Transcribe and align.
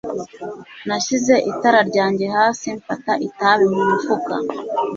nashyize 0.87 1.33
itara 1.51 1.79
ryanjye 1.89 2.25
hasi, 2.35 2.67
mfata 2.79 3.13
itabi 3.27 3.65
mu 3.73 3.81
mufuka 3.89 4.33